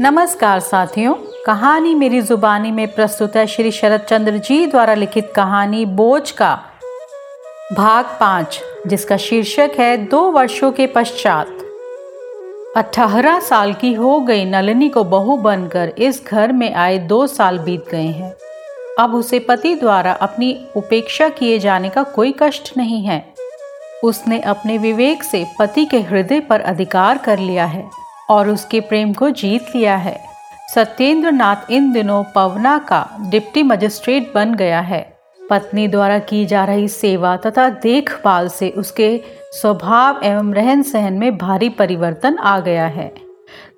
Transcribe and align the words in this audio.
नमस्कार 0.00 0.60
साथियों, 0.60 1.14
कहानी 1.46 1.94
मेरी 1.94 2.22
जुबानी 2.22 2.70
में 2.70 2.94
प्रस्तुत 2.94 3.36
है 3.36 3.46
श्री 3.46 3.70
शरद 3.70 4.00
चंद्र 4.00 4.38
जी 4.38 4.66
द्वारा 4.66 4.94
लिखित 4.94 5.32
कहानी 5.36 5.84
बोझ 5.86 6.30
का। 6.30 6.60
भाग 7.72 8.04
पाँच, 8.20 8.60
जिसका 8.86 9.16
शीर्षक 9.16 9.70
है 9.78 9.96
दो 9.96 10.20
वर्षों 10.30 10.72
के 10.72 10.86
पश्चात। 10.86 11.46
अठारह 12.76 13.40
साल 13.40 13.74
की 13.74 13.92
हो 13.94 14.20
गई 14.20 14.44
नलिनी 14.44 14.88
को 14.88 15.04
बहू 15.04 15.36
बनकर 15.36 15.92
इस 15.98 16.24
घर 16.26 16.52
में 16.52 16.74
आए 16.74 16.98
दो 16.98 17.26
साल 17.26 17.58
बीत 17.58 17.84
गए 17.90 18.06
हैं। 18.06 18.34
अब 18.98 19.14
उसे 19.14 19.38
पति 19.38 19.74
द्वारा 19.74 20.12
अपनी 20.12 20.66
उपेक्षा 20.76 21.28
किए 21.28 21.58
जाने 21.58 21.88
का 21.88 22.02
कोई 22.02 22.34
कष्ट 22.42 22.76
नहीं 22.76 23.04
है। 23.04 23.34
उसने 24.04 24.40
अपने 24.40 24.78
विवेक 24.78 25.22
से 25.22 25.46
पति 25.58 25.84
के 25.84 26.00
हृदय 26.00 26.40
पर 26.40 26.60
अधिकार 26.60 27.18
कर 27.18 27.38
लिया 27.38 27.64
है। 27.64 27.90
और 28.32 28.48
उसके 28.48 28.80
प्रेम 28.80 29.12
को 29.12 29.30
जीत 29.30 29.74
लिया 29.76 29.96
है। 29.96 30.18
सत्येंद्र 30.74 31.30
नाथ 31.32 31.70
इन 31.70 31.92
दिनों 31.92 32.22
पवना 32.34 32.76
का 32.78 33.06
डिप्टी 33.30 33.62
मजिस्ट्रेट 33.62 34.32
बन 34.34 34.54
गया 34.54 34.80
है। 34.80 35.00
पत्नी 35.40 35.88
द्वारा 35.88 36.18
की 36.18 36.44
जा 36.46 36.64
रही 36.64 36.88
सेवा 36.88 37.36
तथा 37.36 37.68
देखभाल 37.82 38.48
से 38.48 38.68
उसके 38.70 39.20
स्वभाव 39.52 40.20
एवं 40.24 40.52
रहन 40.54 40.82
सहन 40.82 41.12
में 41.12 41.36
भारी 41.38 41.68
परिवर्तन 41.68 42.38
आ 42.38 42.58
गया 42.60 42.86
है। 42.86 43.12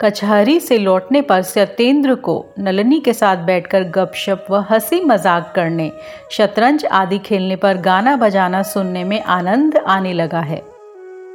कचहरी 0.01 0.59
से 0.60 0.79
लौटने 0.79 1.21
पर 1.23 1.43
सत्येंद्र 1.43 2.15
को 2.15 2.45
नलनी 2.59 2.98
के 3.01 3.12
साथ 3.12 3.37
बैठकर 3.37 3.84
गपशप 3.91 4.46
व 4.51 4.65
हँसी 4.71 5.01
मज़ाक 5.01 5.52
करने, 5.57 5.91
शतरंज 6.30 6.84
आदि 6.87 7.18
खेलने 7.18 7.57
पर 7.57 7.77
गाना 7.80 8.15
बजाना 8.16 8.62
सुनने 8.62 9.05
में 9.05 9.21
आनंद 9.23 9.77
आने 9.77 10.12
लगा 10.12 10.41
है। 10.41 10.62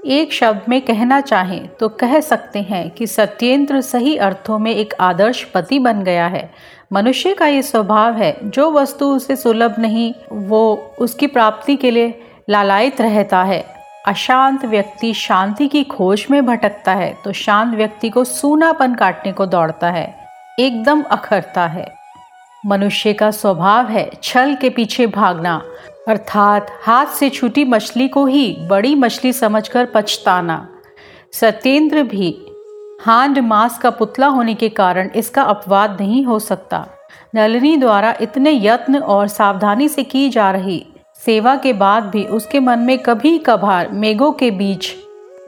एक 0.05 0.33
शब्द 0.33 0.61
में 0.69 0.79
कहना 0.81 1.19
चाहें 1.21 1.67
तो 1.69 1.87
कह 1.89 2.19
सकते 2.19 2.61
हैं 2.61 2.89
कि 2.89 3.07
सत्येंद्र 3.07 3.81
सही 3.81 4.15
अर्थों 4.17 4.59
में 4.59 4.71
एक 4.71 4.93
आदर्श 4.99 5.43
पति 5.43 5.79
बन 5.79 6.03
गया 6.03 6.27
है। 6.27 6.49
मनुष्य 6.93 7.33
का 7.33 7.47
ये 7.47 7.61
स्वभाव 7.61 8.13
है, 8.13 8.35
जो 8.43 8.69
वस्तु 8.71 9.05
उसे 9.05 9.35
सुलभ 9.35 9.75
नहीं, 9.79 10.13
वो 10.31 10.95
उसकी 10.99 11.27
प्राप्ति 11.27 11.75
के 11.75 11.91
लिए 11.91 12.21
लालायित 12.49 13.01
रहता 13.01 13.43
है। 13.43 13.63
अशांत 14.07 14.65
व्यक्ति 14.65 15.13
शांति 15.13 15.67
की 15.67 15.83
खोज 15.83 16.25
में 16.31 16.45
भटकता 16.45 16.93
है 16.93 17.13
तो 17.23 17.31
शांत 17.33 17.75
व्यक्ति 17.75 18.09
को 18.09 18.23
सूनापन 18.23 18.95
काटने 18.95 19.31
को 19.31 19.45
दौड़ता 19.45 19.89
है, 19.89 20.13
एकदम 20.59 21.01
अखरता 21.01 21.65
है। 21.67 21.87
मनुष्य 22.63 23.13
का 23.13 23.31
स्वभाव 23.31 23.87
है, 23.87 24.09
छल 24.23 24.55
के 24.55 24.69
पीछे 24.69 25.07
भागना। 25.07 25.61
अर्थात 26.09 26.67
हाथ 26.83 27.05
से 27.05 27.29
छूटी 27.29 27.65
मछली 27.65 28.07
को 28.07 28.25
ही 28.25 28.57
बड़ी 28.69 28.95
मछली 28.95 29.33
समझकर 29.33 29.85
पछताना। 29.85 30.67
सत्येंद्र 31.33 32.03
भी 32.03 32.29
हांड 33.01 33.39
मास 33.39 33.77
का 33.77 33.89
पुतला 33.89 34.27
होने 34.27 34.53
के 34.53 34.69
कारण 34.69 35.09
इसका 35.15 35.41
अपवाद 35.41 36.01
नहीं 36.01 36.25
हो 36.25 36.39
सकता। 36.39 36.85
नलिनी 37.35 37.77
द्वारा 37.77 38.15
इतने 38.21 38.51
यत्न 38.51 38.97
और 38.97 39.27
सावधानी 39.27 39.89
से 39.89 40.03
की 40.03 40.29
जा 40.29 40.51
रही 40.51 40.85
सेवा 41.25 41.55
के 41.55 41.73
बाद 41.73 42.03
भी 42.03 42.25
उसके 42.25 42.59
मन 42.59 42.79
में 42.79 42.97
कभी 42.97 43.37
कभार 43.37 43.89
मेघों 43.89 44.31
के 44.31 44.51
बीच 44.51 44.93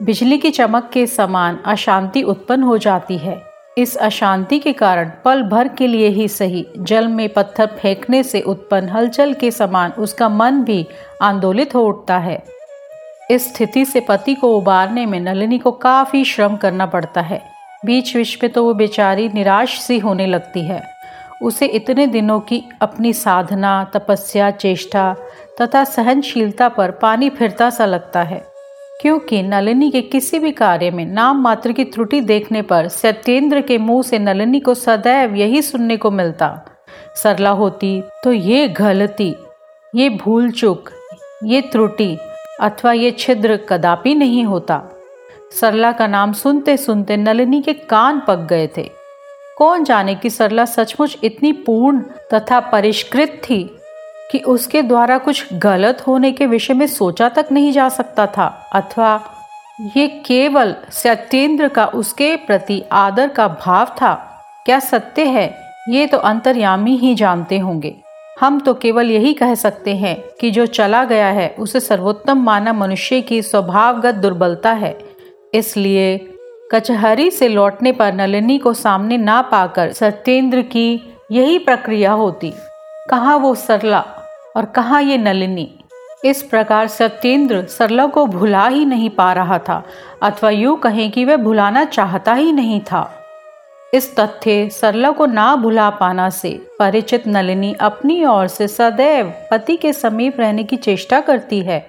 बिजली 0.02 0.38
की 0.38 0.50
चमक 0.50 0.90
के 0.92 1.06
समान 1.06 1.58
अशांति 1.66 2.22
उत्पन्न 2.22 2.62
हो 2.62 2.78
जाती 2.78 3.18
है। 3.18 3.51
इस 3.78 3.96
अशांति 3.96 4.58
के 4.58 4.72
कारण 4.72 5.10
पल 5.24 5.42
भर 5.42 5.68
के 5.68 5.86
लिए 5.86 6.08
ही 6.08 6.28
सही। 6.28 6.66
जल 6.78 7.08
में 7.08 7.28
पत्थर 7.28 7.66
फेंकने 7.66 8.22
से 8.22 8.40
उत्पन्न 8.40 8.88
हलचल 8.88 9.34
के 9.34 9.50
समान 9.50 9.90
उसका 9.90 10.28
मन 10.28 10.62
भी 10.62 10.86
आंदोलित 11.22 11.74
हो 11.74 11.84
उठता 11.86 12.18
है। 12.18 12.42
इस 13.30 13.54
स्थिति 13.54 13.84
से 13.84 14.00
पति 14.00 14.34
को 14.34 14.56
उबारने 14.56 15.06
में 15.06 15.20
नलिनी 15.20 15.58
को 15.58 15.72
काफ़ी 15.72 16.24
श्रम 16.24 16.56
करना 16.56 16.86
पड़ता 16.86 17.20
है। 17.20 17.42
बीच 17.84 18.16
बीच 18.16 18.38
में 18.42 18.52
तो 18.52 18.64
वो 18.64 18.74
बेचारी 18.74 19.28
निराश 19.28 19.80
सी 19.80 19.98
होने 19.98 20.26
लगती 20.26 20.62
है। 20.62 20.82
उसे 21.42 21.66
इतने 21.66 22.06
दिनों 22.06 22.40
की 22.40 22.62
अपनी 22.82 23.12
साधना, 23.12 23.84
तपस्या, 23.84 24.50
चेष्टा 24.50 25.16
तथा 25.60 25.84
सहनशीलता 25.84 26.68
पर 26.68 26.90
पानी 26.90 27.30
फिरता 27.30 27.70
सा 27.70 27.86
लगता 27.86 28.22
है। 28.22 28.51
क्योंकि 29.02 29.42
नलिनी 29.42 29.90
के 29.90 30.00
किसी 30.02 30.38
भी 30.38 30.50
कार्य 30.52 30.90
में 30.90 31.04
नाम 31.06 31.40
मात्र 31.42 31.72
की 31.72 31.84
त्रुटि 31.84 32.20
देखने 32.20 32.62
पर 32.62 32.88
सत्येंद्र 32.88 33.60
के 33.60 33.78
मुँह 33.78 34.02
से 34.02 34.18
नलिनी 34.18 34.60
को 34.60 34.74
सदैव 34.74 35.34
यही 35.34 35.62
सुनने 35.62 35.96
को 35.96 36.10
मिलता। 36.10 36.48
सरला 37.22 37.50
होती 37.50 38.02
तो 38.24 38.32
ये 38.32 38.68
गलती, 38.68 39.34
ये 39.94 40.08
भूल 40.10 40.50
चूक 40.50 40.90
ये 41.44 41.60
त्रुटि 41.62 42.16
अथवा 42.60 42.92
ये 42.92 43.10
छिद्र 43.10 43.56
कदापि 43.68 44.14
नहीं 44.14 44.44
होता। 44.44 44.80
सरला 45.60 45.92
का 45.92 46.06
नाम 46.06 46.32
सुनते 46.32 46.76
सुनते 46.76 47.16
नलिनी 47.16 47.62
के 47.62 47.72
कान 47.72 48.22
पक 48.28 48.46
गए 48.50 48.68
थे। 48.76 48.90
कौन 49.58 49.84
जाने 49.84 50.14
कि 50.14 50.30
सरला 50.30 50.64
सचमुच 50.64 51.18
इतनी 51.24 51.52
पूर्ण 51.52 52.00
तथा 52.34 52.60
परिष्कृत 52.60 53.40
थी? 53.44 53.62
कि 54.30 54.38
उसके 54.38 54.82
द्वारा 54.82 55.18
कुछ 55.18 55.52
गलत 55.54 56.02
होने 56.06 56.32
के 56.32 56.46
विषय 56.46 56.74
में 56.74 56.86
सोचा 56.86 57.28
तक 57.28 57.48
नहीं 57.52 57.72
जा 57.72 57.88
सकता 57.88 58.26
था, 58.26 58.46
अथवा 58.72 59.20
ये 59.96 60.06
केवल 60.26 60.74
सत्येंद्र 60.90 61.68
का, 61.68 61.86
उसके 61.86 62.36
प्रति 62.36 62.82
आदर 62.92 63.28
का 63.28 63.48
भाव 63.48 63.94
था। 64.02 64.14
क्या 64.64 64.78
सत्य 64.78 65.24
है? 65.24 65.54
ये 65.88 66.06
तो 66.06 66.18
अंतर्यामी 66.18 66.96
ही 66.96 67.14
जानते 67.14 67.58
होंगे। 67.58 67.94
हम 68.40 68.58
तो 68.60 68.74
केवल 68.74 69.10
यही 69.10 69.32
कह 69.34 69.54
सकते 69.54 69.94
हैं 69.96 70.16
कि 70.40 70.50
जो 70.50 70.66
चला 70.66 71.04
गया 71.04 71.26
है, 71.26 71.54
उसे 71.58 71.80
सर्वोत्तम 71.80 72.42
माना 72.42 72.72
मनुष्य 72.72 73.20
की 73.20 73.42
स्वभावगत 73.42 74.14
दुर्बलता 74.14 74.72
है। 74.72 74.96
इसलिए 75.54 76.18
कचहरी 76.72 77.30
से 77.30 77.48
लौटने 77.48 77.92
पर 77.92 78.12
नलिनी 78.12 78.58
को 78.58 78.72
सामने 78.74 79.16
ना 79.16 79.40
पाकर 79.42 79.92
सत्येंद्र 79.92 80.62
की 80.62 81.16
यही 81.32 81.58
प्रक्रिया 81.58 82.12
होती। 82.12 82.52
कहा 83.12 83.34
वो 83.36 83.54
सरला 83.54 83.98
और 84.56 84.64
कहाँ 84.66 85.00
ये 85.02 85.16
नलिनी? 85.18 85.68
इस 86.24 86.42
प्रकार 86.42 86.86
सत्येंद्र 86.88 87.64
सरला 87.68 88.06
को 88.06 88.24
भुला 88.26 88.66
ही 88.66 88.84
नहीं 88.84 89.10
पा 89.10 89.32
रहा 89.32 89.58
था, 89.58 89.82
अथवा 90.22 90.50
यूँ 90.50 90.76
कहें 90.76 91.10
कि 91.10 91.24
वह 91.24 91.36
भुलाना 91.36 91.84
चाहता 91.84 92.34
ही 92.34 92.52
नहीं 92.52 92.80
था। 92.80 93.10
इस 93.94 94.14
तथ्य 94.16 94.68
सरला 94.70 95.10
को 95.10 95.26
ना 95.26 95.54
भुला 95.56 95.90
पाना 95.90 96.30
से 96.30 96.50
परिचित 96.78 97.26
नलिनी 97.28 97.74
अपनी 97.80 98.24
ओर 98.24 98.46
से 98.46 98.68
सदैव 98.68 99.32
पति 99.50 99.76
के 99.76 99.92
समीप 99.92 100.40
रहने 100.40 100.64
की 100.64 100.76
चेष्टा 100.76 101.20
करती 101.20 101.60
है। 101.60 101.80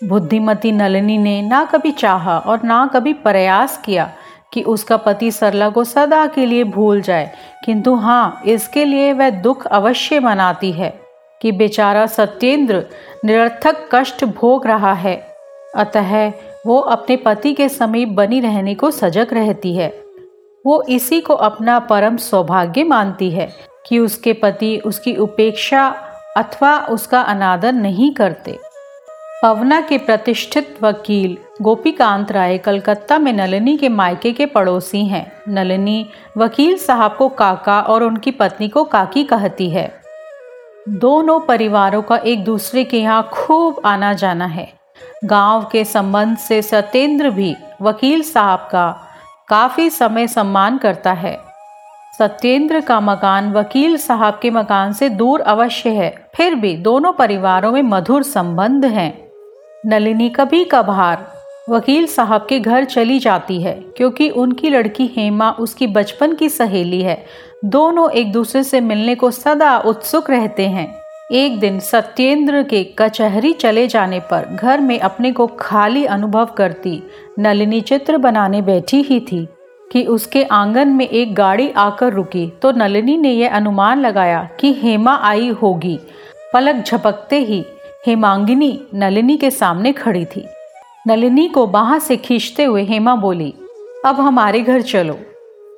बुद्धिमती 0.00 0.72
नलिनी 0.72 1.18
ने 1.18 1.40
ना 1.42 1.64
कभी 1.64 1.90
चाहा 1.92 2.38
और 2.38 2.62
ना 2.62 2.86
कभी 2.86 3.12
प्रयास 3.12 3.80
किया 3.84 4.10
कि 4.56 4.62
उसका 4.62 4.96
पति 4.96 5.30
सरला 5.30 5.68
को 5.68 5.84
सदा 5.84 6.26
के 6.26 6.46
लिए 6.46 6.64
भूल 6.64 7.00
जाए। 7.00 7.32
किंतु 7.64 7.94
हाँ 7.94 8.42
इसके 8.46 8.84
लिए 8.84 9.12
वह 9.12 9.30
दुख 9.30 9.66
अवश्य 9.66 10.20
मनाती 10.20 10.72
है 10.72 11.00
कि 11.42 11.52
बेचारा 11.52 12.06
सत्येंद्र 12.06 12.84
निरर्थक 13.24 13.88
कष्ट 13.92 14.24
भोग 14.24 14.66
रहा 14.66 14.92
है। 14.92 15.26
अतः 15.76 16.32
वो 16.66 16.78
अपने 16.78 17.16
पति 17.16 17.54
के 17.54 17.68
समीप 17.68 18.08
बनी 18.08 18.40
रहने 18.40 18.74
को 18.74 18.90
सजग 18.90 19.26
रहती 19.32 19.76
है। 19.76 20.02
वो 20.66 20.82
इसी 20.82 21.20
को 21.20 21.34
अपना 21.34 21.78
परम 21.78 22.16
सौभाग्य 22.16 22.84
मानती 22.84 23.30
है 23.30 23.52
कि 23.88 23.98
उसके 23.98 24.32
पति 24.32 24.78
उसकी 24.84 25.16
उपेक्षा 25.16 25.94
अथवा 26.36 26.78
उसका 26.78 27.20
अनादर 27.20 27.72
नहीं 27.72 28.12
करते। 28.12 28.58
पवना 29.42 29.80
के 29.80 29.98
प्रतिष्ठित 29.98 30.76
वकील 30.82 31.36
गोपीकांत 31.62 32.32
राय 32.32 32.58
कलकत्ता 32.58 33.18
में 33.18 33.32
नलिनी 33.32 33.76
के 33.76 33.88
मायके 33.88 34.32
के 34.32 34.46
पड़ोसी 34.46 35.04
हैं। 35.06 35.32
नलिनी 35.48 36.06
वकील 36.36 36.76
साहब 36.78 37.16
को 37.16 37.28
काका 37.28 37.80
और 37.80 38.02
उनकी 38.02 38.30
पत्नी 38.30 38.68
को 38.68 38.84
काकी 38.84 39.24
कहती 39.24 39.70
है। 39.70 40.00
दोनों 40.88 41.40
परिवारों 41.40 42.02
का 42.02 42.16
एक 42.16 42.44
दूसरे 42.44 42.84
के 42.84 43.00
यहाँ 43.00 43.30
खूब 43.32 43.82
आना 43.84 44.12
जाना 44.12 44.46
है। 44.46 44.72
गाँव 45.24 45.68
के 45.72 45.84
संबंध 45.84 46.36
से 46.36 46.62
सत्येंद्र 46.62 47.30
भी 47.30 47.56
वकील 47.82 48.22
साहब 48.22 48.58
का 48.58 48.90
काफ़ी 49.48 49.90
समय 49.90 50.26
सम्मान 50.26 50.78
करता 50.78 51.12
है। 51.12 51.38
सत्येंद्र 52.18 52.80
का 52.80 53.00
मकान 53.00 53.52
वकील 53.52 53.96
साहब 53.96 54.38
के 54.42 54.50
मकान 54.50 54.92
से 54.92 55.08
दूर 55.08 55.40
अवश्य 55.40 55.90
है। 55.90 56.28
फिर 56.34 56.54
भी 56.54 56.76
दोनों 56.76 57.12
परिवारों 57.12 57.72
में 57.72 57.82
मधुर 57.82 58.22
संबंध 58.22 58.84
हैं। 58.84 59.25
नलिनी 59.84 60.28
कभी 60.28 60.64
कभार 60.64 61.26
वकील 61.68 62.06
साहब 62.06 62.46
के 62.48 62.58
घर 62.60 62.84
चली 62.84 63.18
जाती 63.18 63.60
है, 63.62 63.72
क्योंकि 63.96 64.28
उनकी 64.30 64.70
लड़की 64.70 65.06
हेमा 65.16 65.50
उसकी 65.50 65.86
बचपन 65.86 66.34
की 66.34 66.48
सहेली 66.48 67.00
है। 67.02 67.24
दोनों 67.64 68.10
एक 68.10 68.32
दूसरे 68.32 68.62
से 68.64 68.80
मिलने 68.80 69.14
को 69.14 69.30
सदा 69.30 69.76
उत्सुक 69.78 70.30
रहते 70.30 70.66
हैं। 70.68 70.88
एक 71.32 71.58
दिन 71.60 71.78
सत्येंद्र 71.80 72.62
के 72.62 72.82
कचहरी 72.98 73.52
चले 73.52 73.86
जाने 73.86 74.20
पर 74.20 74.46
घर 74.52 74.80
में 74.80 74.98
अपने 75.00 75.32
को 75.32 75.46
खाली 75.60 76.04
अनुभव 76.04 76.46
करती 76.46 77.02
नलिनी 77.38 77.80
चित्र 77.80 78.18
बनाने 78.18 78.62
बैठी 78.62 79.02
ही 79.02 79.20
थी 79.22 79.46
कि 79.90 80.04
उसके 80.04 80.44
आँगन 80.44 80.88
में 80.88 81.08
एक 81.08 81.34
गाड़ी 81.34 81.70
आकर 81.76 82.12
रुकी 82.12 82.46
तो 82.62 82.72
नलिनी 82.72 83.16
ने 83.16 83.32
यह 83.32 83.54
अनुमान 83.54 84.00
लगाया 84.00 84.48
कि 84.60 84.72
हेमा 84.72 85.14
आई 85.22 85.48
होगी। 85.52 85.98
पलक 86.52 86.84
झपकते 86.84 87.38
ही 87.38 87.64
हेमांगिनी 88.06 88.82
नलिनी 88.94 89.36
के 89.36 89.50
सामने 89.50 89.92
खड़ी 89.92 90.24
थी। 90.24 90.46
नलिनी 91.06 91.48
को 91.48 91.66
बाहर 91.66 91.98
से 91.98 92.16
खींचते 92.16 92.64
हुए 92.64 92.82
हेमा 92.82 93.14
बोली, 93.14 93.54
अब 94.04 94.20
हमारे 94.20 94.60
घर 94.60 94.82
चलो। 94.82 95.18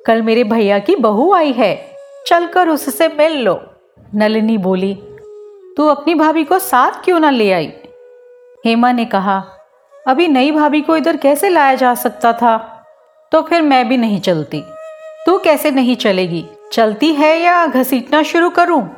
कल 0.05 0.21
मेरे 0.21 0.43
भैया 0.43 0.79
की 0.79 0.95
बहू 0.95 1.33
आई 1.33 1.51
है। 1.51 1.91
चलकर 2.27 2.69
उससे 2.69 3.07
मिल 3.07 3.41
लो। 3.41 3.61
नलिनी 4.15 4.57
बोली, 4.57 4.93
तू 5.77 5.87
अपनी 5.87 6.15
भाभी 6.15 6.43
को 6.43 6.59
साथ 6.59 6.91
क्यों 7.03 7.19
ना 7.19 7.29
ले 7.29 7.51
आई? 7.51 7.73
हेमा 8.65 8.91
ने 8.91 9.05
कहा, 9.05 9.43
अभी 10.07 10.27
नई 10.27 10.51
भाभी 10.51 10.81
को 10.81 10.97
इधर 10.97 11.17
कैसे 11.17 11.49
लाया 11.49 11.75
जा 11.75 11.95
सकता 11.95 12.33
था? 12.33 12.83
तो 13.31 13.41
फिर 13.41 13.61
मैं 13.61 13.89
भी 13.89 13.97
नहीं 13.97 14.19
चलती। 14.19 14.63
तू 15.25 15.37
कैसे 15.37 15.71
नहीं 15.71 15.95
चलेगी? 15.95 16.45
चलती 16.71 17.13
है 17.13 17.39
या 17.41 17.67
घसीटना 17.67 18.23
शुरू 18.23 18.49
करूँ? 18.49 18.89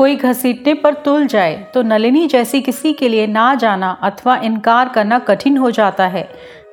कोई 0.00 0.14
घसीटने 0.16 0.74
पर 0.74 0.94
तुल 0.94 1.26
जाए 1.26 1.56
तो 1.74 1.82
नलिनी 1.82 2.26
जैसी 2.26 2.60
किसी 2.60 2.92
के 2.92 3.08
लिए 3.08 3.26
ना 3.26 3.54
जाना 3.54 3.90
अथवा 4.02 4.36
इनकार 4.36 4.88
करना 4.88 5.18
कठिन 5.18 5.56
हो 5.56 5.70
जाता 5.70 6.06
है। 6.06 6.26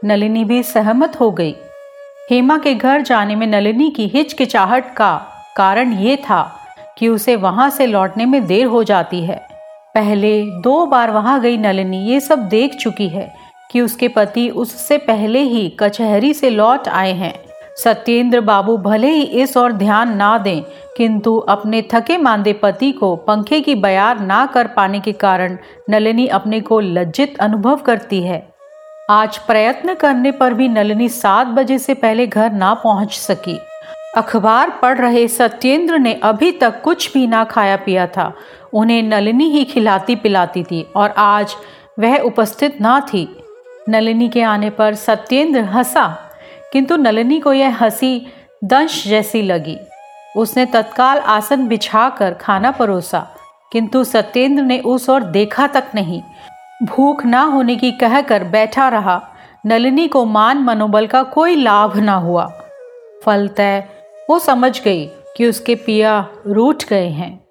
नलिनी 0.06 0.44
भी 0.46 0.62
सहमत 0.64 1.20
हो 1.20 1.30
गई। 1.32 1.56
हेमा 2.32 2.58
के 2.58 2.74
घर 2.74 3.02
जाने 3.02 3.36
में 3.36 3.46
नलिनी 3.48 3.90
की 3.90 4.08
हिचकिचाहट 4.08 4.94
का 4.96 5.12
कारण 5.58 5.92
ये 5.94 6.16
था 6.16 6.42
कि 6.98 7.08
उसे 7.08 7.36
वहाँ 7.36 7.70
से 7.70 7.86
लौटने 7.86 8.26
में 8.26 8.46
देर 8.48 8.66
हो 8.66 8.84
जाती 8.84 9.22
है। 9.22 9.38
पहले 9.96 10.42
दो 10.42 10.86
बार 10.86 11.12
वहाँ 11.12 11.40
गई 11.42 11.58
नलिनी, 11.58 11.98
ये 11.98 12.20
सब 12.20 12.48
देख 12.50 12.76
चुकी 12.76 13.08
है 13.08 13.34
कि 13.72 13.82
उसके 13.82 14.08
पति 14.08 14.50
उससे 14.50 14.98
पहले 14.98 15.40
ही 15.40 15.68
कचहरी 15.80 16.34
से 16.34 16.50
लौट 16.50 16.88
आए 16.88 17.14
हैं। 17.14 17.34
सत्येंद्र 17.78 18.40
बाबू 18.42 18.76
भले 18.78 19.10
ही 19.10 19.24
इस 19.42 19.56
और 19.58 19.72
ध्यान 19.72 20.16
ना 20.16 20.38
दें, 20.38 20.62
किंतु 20.98 21.36
अपने 21.50 21.82
थके 21.94 22.18
मांदे 22.18 22.54
पति 22.54 22.92
को 22.92 23.16
पंखे 23.18 23.60
की 23.62 23.76
बयार 23.76 24.20
ना 24.20 24.46
कर 24.46 24.68
पाने 24.68 25.00
के 25.00 25.12
कारण 25.14 25.58
नलिनी 25.90 26.28
अपने 26.30 26.62
को 26.62 26.80
लज्जित 26.80 27.38
अनुभव 27.40 27.78
करती 27.78 28.22
है। 28.22 28.48
आज 29.10 29.38
प्रयत्न 29.38 29.94
करने 29.94 30.32
पर 30.32 30.54
भी 30.54 30.68
नलिनी 30.68 31.10
सात 31.10 31.48
बजे 31.48 31.78
से 31.80 31.94
पहले 31.94 32.28
घर 32.28 32.52
ना 32.52 32.74
पहुँच 32.74 33.14
सकी। 33.14 33.58
अखबार 34.18 34.70
पढ़ 34.82 34.98
रहे 34.98 35.28
सत्येंद्र 35.28 35.98
ने 36.00 36.14
अभी 36.24 36.52
तक 36.52 36.82
कुछ 36.84 37.12
भी 37.14 37.26
ना 37.28 37.44
खाया 37.44 37.76
पिया 37.78 38.08
था। 38.08 38.32
उन्हें 38.74 39.02
नलिनी 39.04 39.50
ही 39.50 39.64
खिलाती 39.66 40.16
पिलाती 40.16 40.64
थी 40.64 40.86
और 40.96 41.14
आज 41.18 41.56
वह 42.00 42.18
उपस्थित 42.18 42.82
ना 42.82 43.00
थी। 43.14 43.28
नलिनी 43.90 44.30
के 44.30 44.42
आने 44.44 44.70
पर 44.70 44.96
सत्येंद्र 44.96 45.62
हंसा। 45.66 46.27
किंतु 46.74 46.96
नलिनी 46.96 47.40
को 47.40 47.54
यह 47.54 47.78
हँसी 47.78 48.28
दंश 48.64 49.08
जैसी 49.08 49.42
लगी। 49.42 49.78
उसने 50.38 50.66
तत्काल 50.66 51.18
आसन 51.18 51.68
बिछाकर 51.68 52.34
खाना 52.34 52.72
परोसा, 52.72 53.28
किंतु 53.72 54.04
सत्येंद्र 54.04 54.64
ने 54.64 54.80
उस 54.80 55.10
ओर 55.10 55.24
देखा 55.24 55.68
तक 55.68 55.92
नहीं। 55.96 56.22
भूख 56.84 57.26
ना 57.26 57.42
होने 57.42 57.76
की 57.76 57.92
कहकर 57.92 58.44
बैठा 58.44 58.88
रहा। 58.90 59.22
नलिनी 59.66 60.08
को 60.08 60.26
मान 60.26 60.58
मनोबल 60.58 61.08
का 61.08 61.24
कोई 61.24 61.56
लाभ 61.56 61.98
ना 61.98 62.16
हुआ। 62.16 62.46
फलतः 63.26 63.84
वो 64.30 64.40
समझ 64.40 64.82
गई 64.82 65.06
कि 65.38 65.48
उसके 65.48 65.76
पिया 65.76 66.28
रूठ 66.48 66.84
गए 66.86 67.08
हैं। 67.08 67.47